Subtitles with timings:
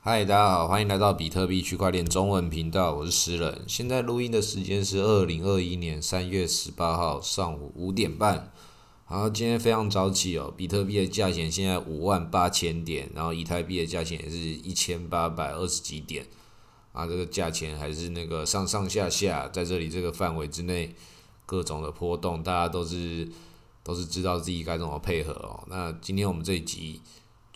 [0.00, 3.64] 嗨，大家好，欢迎来到比特币区块链中文频道，我是诗人。
[3.66, 8.52] 现在录音的时间是二零二一年三月十八号上午五点半。
[9.04, 16.24] 好，今天非常早起哦，比特币的价钱现在五万八千点，然后以太币的价钱也是一千八百二十几点。
[16.92, 20.94] 啊，这个价钱还是那个上上下下，在这里这个范围之内，
[21.44, 23.28] 各种的波动，大家都是
[23.82, 25.64] 都是知道自己该怎么配合哦。
[25.66, 27.02] 那今天我们这一集。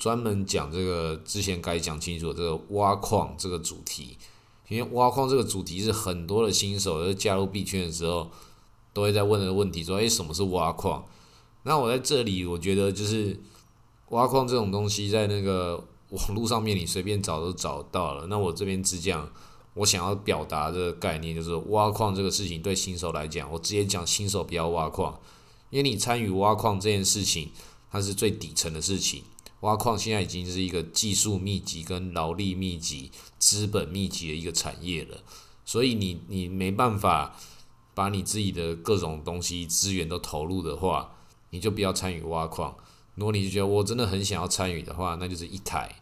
[0.02, 4.18] 专门讲这个之前该讲清楚这个挖矿这个主题，
[4.66, 8.28] 因为挖矿这个主题是很多的新手在加入币圈的时候
[8.92, 11.06] 都会在问的问题，说诶，什么是挖矿？
[11.62, 13.38] 那我在这里我觉得就是
[14.08, 15.76] 挖矿这种东西在那个
[16.08, 18.26] 网络上面你随便找都找到了。
[18.26, 19.30] 那我这边只讲
[19.74, 25.20] 我想要表达的概念，就是挖矿这个事情对新手来讲，我直接讲新手不要挖矿，
[25.70, 27.52] 因为你参与挖矿这件事情，
[27.88, 29.22] 它是最底层的事情。
[29.62, 35.22] 挖矿现在已经是一个技术密集、跟劳力密集、资本密集的一个产业了，
[35.64, 37.36] 所以你你没办法
[37.94, 41.14] 把你自己的各种东西资源都投入的话，
[41.50, 42.76] 你就不要参与挖矿。
[43.14, 45.94] 如果你就觉得我真的很想要参与的话，那就是一台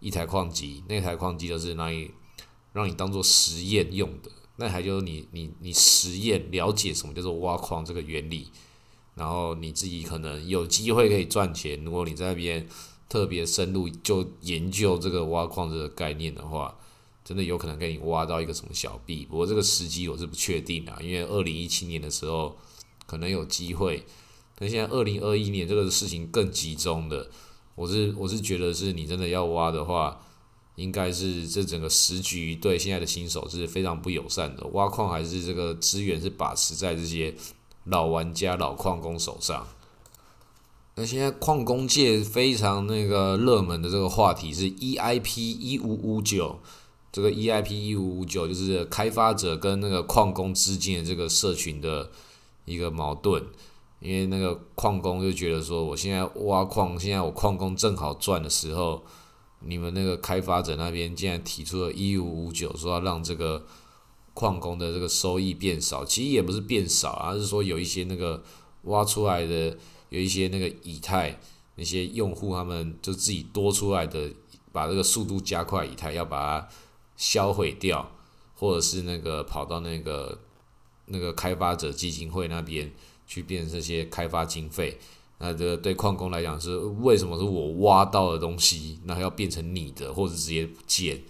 [0.00, 2.10] 一台矿机，那台矿机就是让你
[2.72, 8.48] 让你当做实验用的，那台就是你你你实验了解什么叫做挖矿这个原理，
[9.16, 11.84] 然后你自己可能有机会可以赚钱。
[11.84, 12.66] 如果你在那边。
[13.12, 16.74] 特别深入就研究这个挖矿这个概念的话，
[17.22, 19.26] 真的有可能给你挖到一个什么小币。
[19.28, 22.56] 不过这个时机我是不确定的，因为二零一七年的时候
[23.04, 24.02] 可能有机会，
[24.54, 27.28] 但现在二零二一年这个事情更集中的，
[27.74, 30.18] 我是我是觉得是你真的要挖的话，
[30.76, 34.66] 应该是这整个时局对现在的新手是非常不友善的。
[34.68, 37.34] 挖矿还是这个资源是把持在这些
[37.84, 39.68] 老玩家、老矿工手上。
[41.02, 46.60] 那现在矿工界非常那个热门的这个话题是 EIP 一五五九，
[47.10, 52.08] 这个 EIP 一五五九就是开发者跟那个矿工之间的这个社群的
[52.66, 53.42] 一个矛盾，
[53.98, 59.02] 因为那个矿工就觉得说，我现在挖矿，现在我矿工正好赚的时候，
[59.58, 63.66] 你们那个开发者那边竟然提出了一五五九，说要让这个
[64.34, 68.44] 矿工的这个收益变少，其实也不是变少，而是说有一些那个
[68.82, 69.76] 挖出来的。
[70.12, 71.40] 有一些那个以太
[71.76, 74.30] 那些用户，他们就自己多出来的，
[74.70, 76.68] 把这个速度加快，以太要把它
[77.16, 78.12] 销毁掉，
[78.54, 80.38] 或者是那个跑到那个
[81.06, 82.92] 那个开发者基金会那边
[83.26, 84.98] 去变成这些开发经费。
[85.38, 91.20] 那这个对矿工来讲是为什么是我挖到的东西，那要变成你的，或者直接不见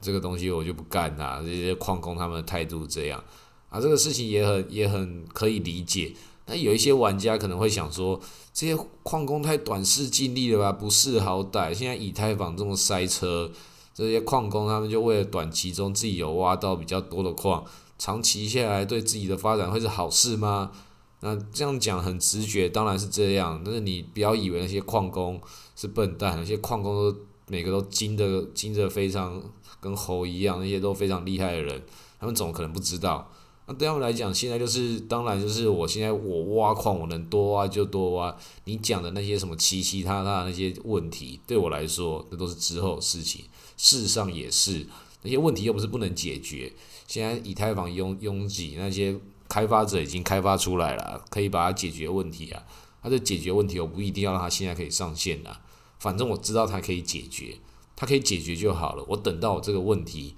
[0.00, 1.42] 这个东西，我就不干啦。
[1.44, 3.22] 这些矿工他们的态度这样
[3.68, 6.14] 啊，这个事情也很也很可以理解。
[6.46, 8.20] 那有一些玩家可能会想说，
[8.52, 11.72] 这些矿工太短视尽力了吧，不识好歹。
[11.72, 13.50] 现在以太坊这么塞车，
[13.94, 17.64] 这些矿工他们就为了短期中自己有挖到比较多的矿，
[17.98, 20.72] 长期下来对自己的发展会是好事吗？
[21.20, 23.62] 那这样讲很直觉，当然是这样。
[23.64, 25.40] 但是你不要以为那些矿工
[25.76, 27.16] 是笨蛋，那些矿工都
[27.46, 29.40] 每个都精的精的非常
[29.80, 31.80] 跟猴一样，那些都非常厉害的人，
[32.18, 33.30] 他们怎么可能不知道？
[33.66, 38.36] 那对他们来讲，现在就是当然就是我现在我挖矿，我能多挖就多挖。
[38.64, 43.44] 你讲的那些什么七七他他那些问题，对我来说那都是之后的事情。
[43.76, 44.84] 事实上也是
[45.22, 46.72] 那些问题又不是不能解决。
[47.06, 49.16] 现在以太坊拥拥挤，那些
[49.48, 52.64] 开发者已经开发出来了，可以把它解决问题啊。
[53.00, 55.56] 它的解决问题，我不一定要让它现在可以上线的，
[56.00, 57.58] 反正我知道它可以解决，
[57.94, 59.04] 它可以解决就好了。
[59.08, 60.34] 我等到我这个问题。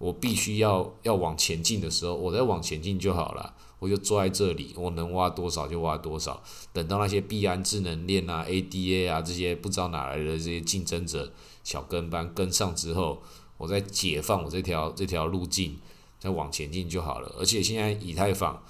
[0.00, 3.54] 我必须要要往前进的时候，我再往前进就好了。
[3.78, 6.42] 我就坐在这里，我能挖多少就挖多少。
[6.72, 11.30] 等到那些币安智能链啊、ADA 啊这些不知道哪来的这些竞争者
[11.64, 13.22] 小跟班跟上之后，
[13.58, 15.78] 我再解放我这条这条路径，
[16.18, 17.34] 再往前进就好了。
[17.38, 18.62] 而且现在以太坊，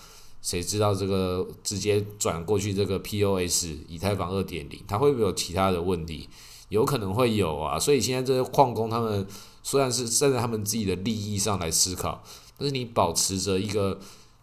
[0.42, 6.28] 谁知道这个直接转过去这个 POS 以太坊二点零，它会不会有其他的问题？
[6.70, 7.78] 有可能会有啊。
[7.78, 9.26] 所以现在这些矿工他们。
[9.70, 12.24] 虽然是站在他们自己的利益上来思考，
[12.58, 14.00] 但是你保持着一个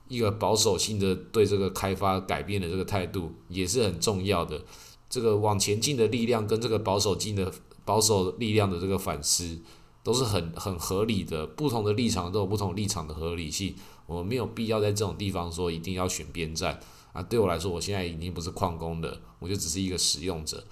[0.08, 4.64] 一个保守性的对这个开发改变的这个态度，也是很重要的。
[5.10, 7.52] 这个往前进的力量跟这个保守进的
[7.84, 9.60] 保守力量的这个反思，
[10.02, 11.46] 都是很很合理的。
[11.46, 13.76] 不同的立场都有不同立场的合理性，
[14.06, 16.80] 我们没有必要在这种地方说一定要选边站
[17.12, 17.22] 啊。
[17.22, 20.64] 对我来说，我现在已经不是矿工的，我就只是一个使用者。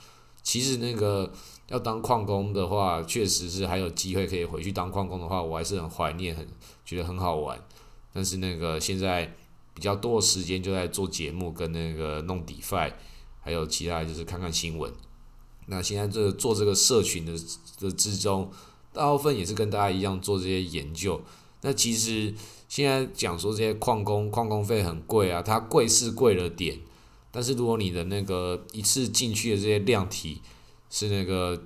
[0.42, 1.30] 其实那个。
[1.68, 6.48] 要当矿工的话，确实是还有机会可以回去当矿工的话，我还是很怀念，很
[6.86, 7.60] 觉得很好玩。
[8.14, 9.36] 但是那个现在
[9.74, 12.94] 比较多的时间就在做节目，跟那个弄 DeFi，
[13.42, 14.94] 还有其他就是看看新闻。
[15.68, 17.34] 那现在这做这个社群的
[17.80, 18.52] 的之中，
[18.94, 21.20] 大部分也是跟大家一样做这些研究。
[21.62, 22.32] 那其实
[22.70, 26.80] 现在讲说这些矿工矿工费很贵啊，它贵是贵了点，
[27.32, 30.42] 但是如果你的那个一次进去的这些量体
[30.96, 31.62] 是那个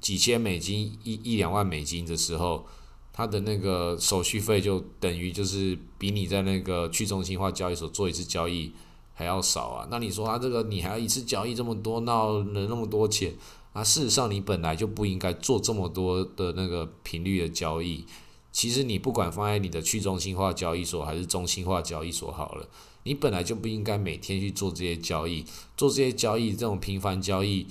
[0.00, 2.64] 几千美金一一两万美金的时候，
[3.12, 8.70] 它的那个手续费就等于就是比你在那个去中心化交易所做一次交易
[9.14, 9.88] 还要少啊。
[9.90, 13.34] 那你说它这个你还要一次交易这么多，闹了那么多钱
[13.72, 13.82] 啊？
[13.82, 18.04] 事实上你本来就不应该做这么多的那个频率的交易。
[18.52, 22.68] 其实你不管放在你的去中心化交易所还是中心化交易所好了，
[23.02, 25.44] 你本来就不应该每天去做这些交易，
[25.76, 27.66] 做这些交易这种频繁交易，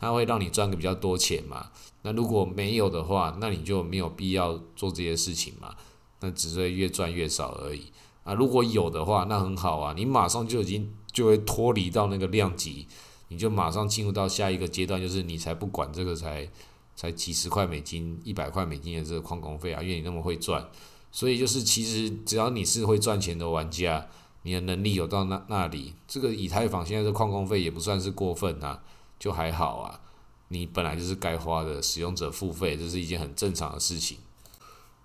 [0.00, 1.66] 它会让你赚个比较多钱嘛？
[2.00, 5.74] 那如果没有的话，那你就没有必要做这些事情嘛？
[6.20, 7.92] 那只会越赚越少而已
[8.24, 8.32] 啊！
[8.32, 12.86] 如果有的话，那很好啊，你马上就已经就会脱离到那个量级，
[13.28, 16.48] 你就马上进入到下一个阶段，就是你才不管这个才。
[16.96, 20.62] 才几十块美金、一百块美金的这个矿工费啊，因为你那么会赚，
[21.10, 24.06] 所以就是其实只要你是会赚钱的玩家，
[24.42, 28.82] 你的能力有到那那里，这个以太坊现在的矿工费也不算是过分啊，
[29.20, 30.00] 就还好啊。
[30.48, 34.18] 你本来就是该花的，使用者付费，这是一件很正常的事情，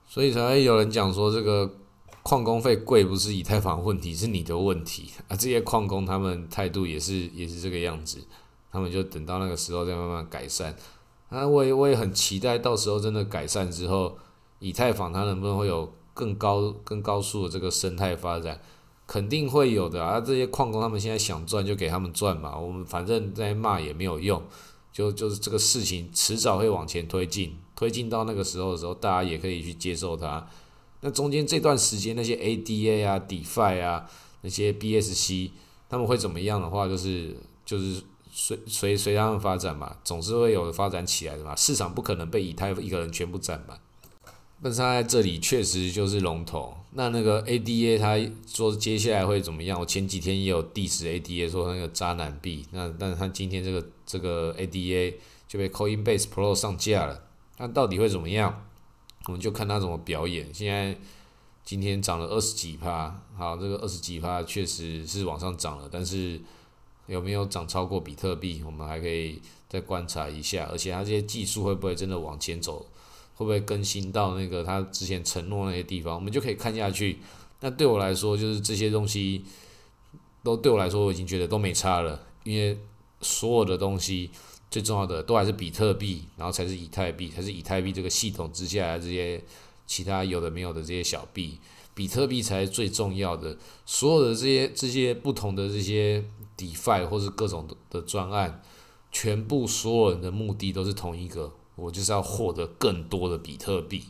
[0.08, 1.72] 所以才会有人讲说这个
[2.24, 5.36] 矿工费贵不是以太坊问题，是你的问题啊。
[5.36, 8.26] 这些矿工他们态度也是也是这个样子，
[8.72, 10.76] 他们就等到那个时候再慢慢改善。
[11.30, 14.18] 那我也我也很期待，到时候真的改善之后，
[14.58, 18.60] 以太坊它能不能会有更高更高速的这个生态发展？
[19.08, 20.20] 肯定会有的啊！
[20.20, 24.42] 这些矿工他们现在想赚就给他们赚嘛，我们反正在骂也没有用，
[24.92, 30.48] 就就是这个事情迟早会往前推进，推进到那个时候的时候，大家也可以去接受它。
[31.02, 34.10] 那中间这段时间那些 ADA 啊、DeFi 啊、
[34.42, 35.52] 那些 BSC
[35.90, 37.36] 他们会怎么样的话，就是
[37.66, 38.02] 就是。
[38.38, 41.56] 随随随他们发展嘛，总是会有发展起来的嘛。
[41.56, 43.80] 市场不可能被以太一个人全部占满，
[44.66, 46.76] 但是他在这里确实就是龙头。
[46.94, 48.18] 那那个 ADA 他
[48.48, 49.80] 说接下来会怎么样？
[49.80, 52.66] 我前几天也有 diss ADA 说那个渣男币。
[52.72, 55.14] 那但是他今天这个这个 ADA
[55.48, 57.22] 就被 Coinbase Pro 上架了，
[57.60, 58.66] 那到底会怎么样？
[59.28, 60.52] 我们就看他怎么表演。
[60.52, 60.98] 现在
[61.64, 66.42] 今天涨了二十几趴，好，这个二十几趴确实是往上涨了，但是。
[67.08, 68.64] 有没有涨超过比特币？
[68.66, 69.40] 我们还可以
[69.70, 72.84] 再观察一下，而且它这些技术会不会真的往前走？
[73.36, 76.16] 会不会更新到那个他之前承诺那些地方？
[76.16, 77.20] 我们就可以看下去。
[77.60, 79.46] 那对我来说，就是这些东西
[80.44, 82.78] 都对我来说，我已经觉得都没差了，因为
[83.22, 84.32] 所有的东西
[84.72, 89.44] 最重要的都还是比特币，然后才是以太币，才是以太币这个系统之下的这些
[89.86, 91.60] 其他有的没有的这些小币，
[91.94, 93.58] 比特币才是最重要的。
[93.86, 96.24] 所有的这些这些不同的这些。
[96.58, 98.64] DeFi 或是各种的专案，
[99.12, 104.04] 全部所有人的目的都是同一个，我就是要获得更多的比特币，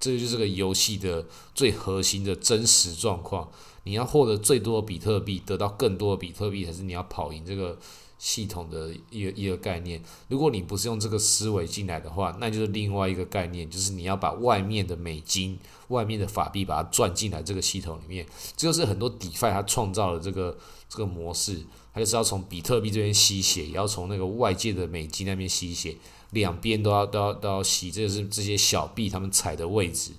[0.00, 3.50] 这就是个游戏的最核心的真实状况。
[3.84, 7.78] 你要获得最多的比特币，得到更多的比特币，才是你要跑赢这个
[8.22, 10.00] 系统的一个一个概念。
[10.28, 15.58] 如果你不是用这个思维进来的话，那就是另外一个概念，就是你要把外面的美金、
[15.88, 18.24] 外面的法币把它赚进来这个系统里面。
[18.56, 20.56] 这就是很多 DeFi 它创造了这个
[20.88, 21.60] 这个模式。
[21.92, 25.96] 他就是要从比特币这边吸血，也要从那个外界的美金那边吸血，
[26.30, 27.90] 两边都要都要都要吸。
[27.90, 30.12] 这是这些小币他们踩的位置，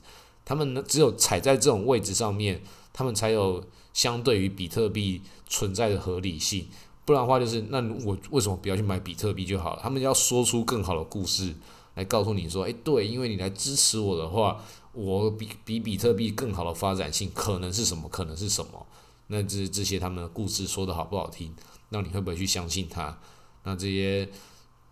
[0.46, 2.62] 他们只有踩在这种位置上面，
[2.92, 6.68] 他们才有相对于比特币存在的合理性。
[7.06, 9.82] 不然的话，就是那我为什么不要去买比特币就好了？
[9.84, 11.54] 他们要说出更好的故事
[11.96, 18.08] 来告诉你说，诶，对，因为你来支持我的话，我比比比特币更好的发展性可能是什么？
[18.10, 18.86] 可能是什么？
[19.28, 21.54] 那这这些他们的故事说的好不好听？
[21.90, 23.20] 那你会不会去相信他？
[23.64, 24.28] 那这些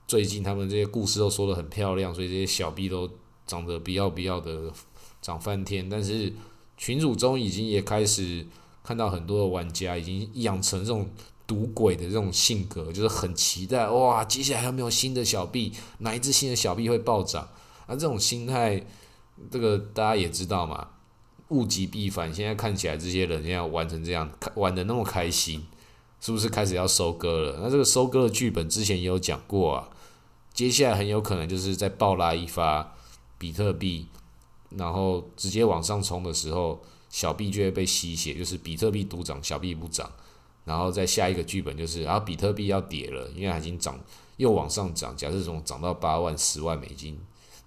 [0.08, 3.10] 最近他们这些故事都说的很漂亮，所以这些小币都
[3.48, 4.72] 涨得不要不要的
[5.22, 5.90] 涨翻天。
[5.90, 6.34] 但是
[6.78, 8.46] 群主中已经也开始
[8.84, 11.10] 看到很多的玩家已经养成这种
[11.46, 15.74] 赌鬼的这种性格，就是很期待哇，接下来还有没有新的小币？
[16.00, 17.44] 哪一只新的小币会暴涨？
[17.88, 18.86] 啊，这种心态，
[19.50, 20.88] 这个大家也知道嘛。
[21.50, 25.68] 物极必反，现在看起来这些人要玩成这样，玩的那么开心，
[26.22, 27.60] 是不是开始要收割了？
[27.62, 29.90] 那这个收割的剧本之前也有讲过啊，
[30.54, 32.96] 接下来很有可能就是在暴拉一发
[33.38, 34.08] 比特币，
[34.70, 40.10] 然后直接往上冲的时候，小币就会被吸血，就是比特币独涨，小币不涨，
[40.64, 44.00] 然后再下一个剧本就是，然后比特币要跌了，因为它已经涨
[44.38, 47.20] 又往上涨，假设从涨到八万、十万美金，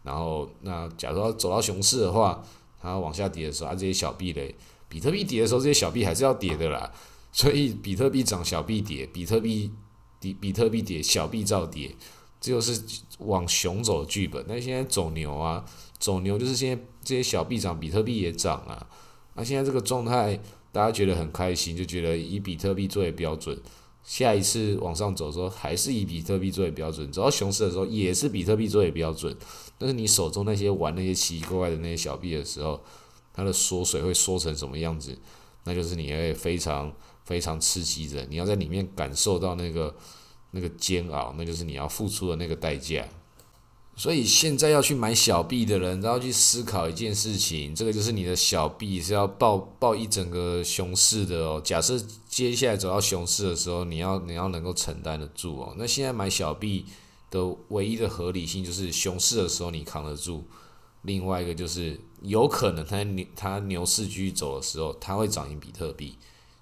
[0.03, 2.43] 然后那假如说走到熊市的话。
[2.87, 4.55] 它往下跌的时候，啊，这些小币嘞，
[4.91, 6.93] 比特币跌的时候，这些小币还是要跌的啦。
[7.33, 9.73] 所以比特币涨，小币跌；比特币
[10.21, 11.97] 跌，比特币跌，小币照跌。
[12.43, 12.79] 这就是
[13.21, 14.45] 往熊走的剧本。
[14.47, 15.65] 那现在走牛啊，
[15.99, 18.87] 走牛就是现在这些小币涨，比特币也涨啊。
[19.33, 20.39] 那现在这个状态，
[20.75, 23.57] 大家觉得很开心，就觉得以比特币作为标准，
[24.03, 29.35] 下一次往上走的时候，还是以比特币作为标准；走到熊市的时候，也是比特币作为标准。
[29.79, 32.83] 但是你手中那些玩那些奇奇怪怪的那些小币的时候，
[33.33, 35.17] 它的缩水会缩成什么样子？
[35.63, 36.93] 那就是你会非常
[37.25, 39.95] 非常刺激的，你要在里面感受到那个。
[40.57, 43.05] 那个煎熬，那就是你要付出的那个代价。
[43.97, 51.61] 所以现在要去买小币的人，都要去思考一件事情：这个就是你的小币是要抱抱一整个熊市的哦。
[51.65, 51.97] 假设
[52.29, 55.75] 接下来走到熊市的时候，你要你要能够承担得住哦。
[55.79, 56.87] 那现在买小币
[57.31, 60.45] 的唯一的合理性就是熊市的时候你扛得住。
[61.03, 66.17] 另外一个就是有可能它牛它牛市继续走的时候，它会涨赢比特币。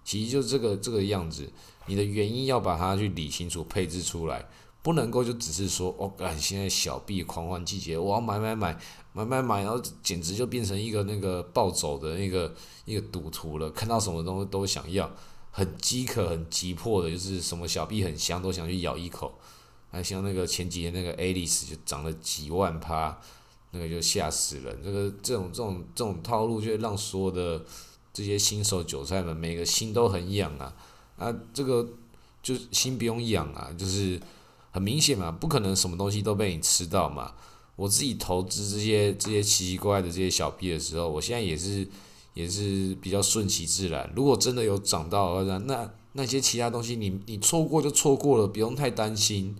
[0.04, 1.50] 其实就这个这个样子。
[1.86, 4.46] 你的原因要把它去理清楚，配置出来，
[4.82, 8.76] 不能够就只是说，哦，干现在小币狂欢季节，我要买买买
[9.12, 12.52] 买买买，然后简直就变成一个那个暴走的那个
[12.84, 15.08] 一个赌徒了，看到什么东西都想要，
[15.52, 19.32] 很饥渴、很急迫的，就是什么小币很香都想去咬一口，
[19.90, 23.16] 还像那个前几天那个 Alice 就涨了几万趴，
[23.70, 27.64] 那个就吓死人，这个这种这种这种套路，就让所有的
[28.12, 30.74] 这些新手韭菜们每个心都很痒啊。
[31.18, 31.86] 啊，这个
[32.42, 34.20] 就心不用痒啊，就是
[34.72, 37.32] 很明显嘛，不可能什么东西都被你吃到嘛。
[37.76, 41.86] 我自己投资这些这些奇奇怪怪的这些小币的时候，我现在也是
[42.34, 44.10] 也是比较顺其自然。
[44.16, 49.56] 如果真的有涨到，那那些其他东西你你错过就错过了，不用太担心。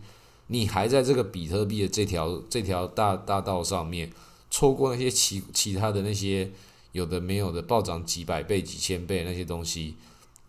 [0.49, 4.11] 你还在这个比特币的这条这条大大道上面，
[4.51, 6.51] 错过那些其其他的那些
[6.93, 9.97] 有的没有的暴涨几百倍几千倍那些东西。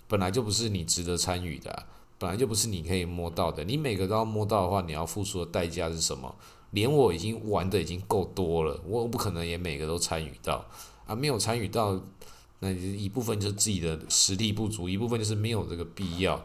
[0.10, 1.86] 本来就不是你值得参与的，
[2.24, 3.66] 本来就不是你可以摸到的。
[3.66, 6.34] 你每个都要摸到的话，你要付出的代价是什么？
[6.72, 10.66] 连我已经玩的已经够多了，我不可能也每个都参与到
[11.06, 11.14] 啊。
[11.14, 12.02] 没有参与到，
[12.60, 16.42] 那一部分就是自己的实力不足，一部分就是没有这个必要。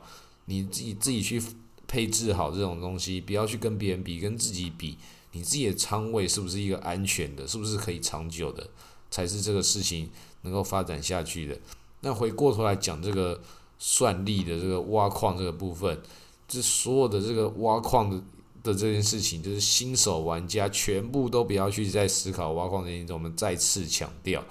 [0.47, 1.41] 你自己自己去
[1.87, 4.99] 配置好这种东西，不要去跟别人比，跟自己比。
[5.31, 7.47] 你自己的仓位是不是一个安全的？
[7.47, 8.69] 是不是可以长久的？
[9.13, 10.11] 才是这个事情
[10.43, 11.57] 能够发展下去的。
[12.01, 13.41] 那回过头来讲这个
[13.79, 16.01] 算力的这个挖矿这个部分，
[16.49, 18.17] 这所有的这个挖矿的
[18.63, 23.13] 的这件事情，就是新手玩家全部都不要去再思考挖矿这件事。
[23.13, 24.45] 我们再次强调，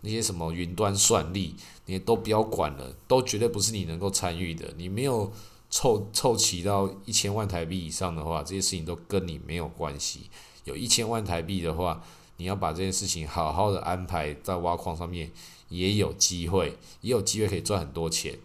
[0.00, 1.54] 那些什么云端算力，
[1.86, 4.74] 你都不要管了，都绝对不是你能够参与的。
[4.76, 5.32] 你没有
[5.70, 10.28] 凑凑齐到一千万台币以上的话，这些事情都跟你没有关系。
[10.64, 12.02] 有一千万台币的话，
[12.38, 15.30] 你要把这件事情好好的安排在挖矿上面。
[15.68, 18.38] 也有机会，也有机会可以赚很多钱，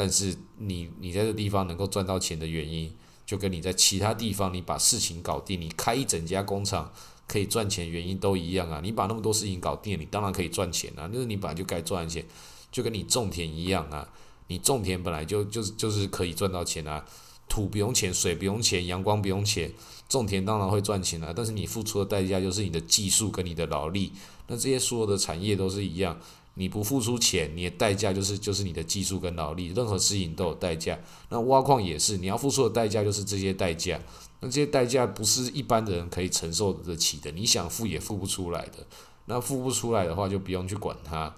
[0.00, 2.90] 但是你你在这地方能够赚到钱的原因，
[3.26, 6.90] 就跟你在其他地方你把事情搞定，你开一整家工厂
[7.28, 8.80] 可以赚钱原因都一样啊！
[8.82, 11.06] 你把那么多事情搞定，你当然可以赚钱啊！
[11.12, 12.24] 那是你本来就该赚钱，
[12.72, 14.08] 就跟你种田一样啊！
[14.46, 17.04] 你种田本来就就是就是可以赚到钱啊，
[17.46, 19.70] 土不用钱，水不用钱，阳光不用钱，
[20.08, 21.30] 种田当然会赚钱啊！
[21.36, 24.12] 但是你付出的代价就是你的技术跟你的劳力，
[24.46, 26.18] 那这些所有的产业都是一样。
[26.54, 30.98] 你不付出钱，你的代价就是就是你的技术跟劳力，任何事情都有代价。
[31.28, 34.00] 那挖矿也是，你要付出的代价就是这些代价。
[34.40, 38.86] 那这些代价不是一般的人可以承受得起的，你想付也付不出来的。
[39.26, 41.34] 那付不出来的话，就不用去管它，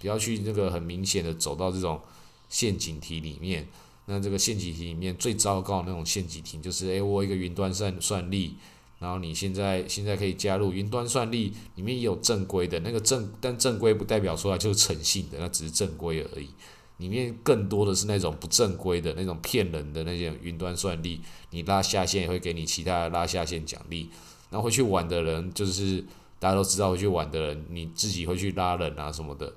[0.00, 2.00] 不要去那个很明显的走到这种
[2.48, 3.68] 陷阱题里面。
[4.06, 8.56] 那这个陷阱题里面最糟糕的那种陷阱题，就是诶，我一个云端算算力。
[8.98, 16.48] 然后你现在现在可以加入云端算力，里面也有正规的那个正，但正规不代表出来就是诚信的，那只是正规而已。
[16.96, 24.08] 里面更多的是那种不正规的那种骗人的那些云端算力，你拉下线也会给你其他的拉下线奖励。
[24.48, 26.02] 然后会去玩的人，就是
[26.38, 29.52] 大家都知道会去玩的人，你自己会去拉人啊什么的，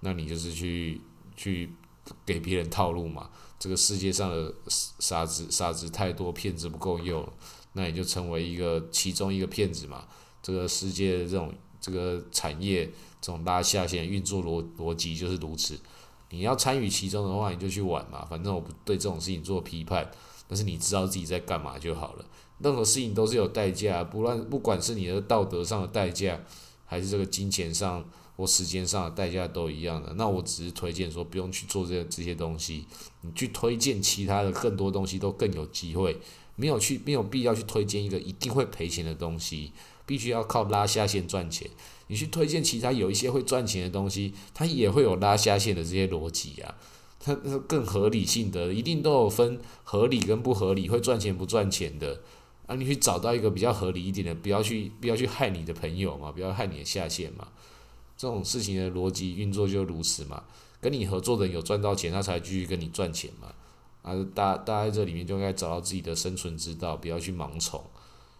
[0.00, 1.00] 那你就是去
[1.36, 1.70] 去
[2.24, 3.28] 给别人套路嘛。
[3.58, 4.54] 这个世界上的
[4.98, 7.28] 傻子傻子太多，骗子不够用。
[7.78, 10.04] 那也就成为一个其中一个骗子嘛。
[10.42, 12.84] 这个世界这种这个产业
[13.20, 15.78] 这种拉下线运作逻逻辑就是如此。
[16.30, 18.26] 你要参与其中的话，你就去玩嘛。
[18.28, 20.10] 反正我不对这种事情做批判，
[20.48, 22.24] 但是你知道自己在干嘛就好了。
[22.58, 26.40] 任何事情都是有代价，不论不管是你的道德上的代价，
[26.84, 28.04] 还是这个金钱上
[28.36, 30.12] 或时间上的代价都一样的。
[30.14, 32.84] 那我只是推荐说，不用去做这这些东西，
[33.22, 36.20] 你去推荐其他的更多东西都更有机会。
[36.58, 39.72] 没有去，没有必要去推荐一个一定会赔钱的东西，
[40.04, 41.70] 必须要靠拉下线赚钱。
[42.08, 46.74] 你去推荐其他有一些会赚钱的东西，它也会有拉下线的这些逻辑啊，
[47.20, 52.20] 它更合理性的，一定都有分合理跟不合理，会赚钱不赚钱的。
[52.66, 57.48] 啊，你去找到一个比较合理一点的，不要去不要去害你的朋友嘛，不要害你的下线嘛。
[58.16, 60.42] 这种事情的逻辑运作就如此嘛。
[60.80, 63.52] 跟你合作的人有赚到钱，他才继续跟你赚钱嘛。
[64.08, 67.84] 还是，大大家在这里面就应该找到自己的生存之道，不要去盲从。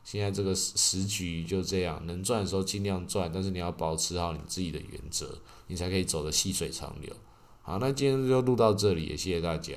[0.03, 7.13] 现在这个时时局就这样，能赚的时候尽量赚，但是你要保持好你自己的原则，你才可以走得细水长流。
[7.61, 9.75] 好，那今天就录到这里，也谢谢大家。